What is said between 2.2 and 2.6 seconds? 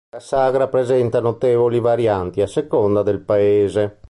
a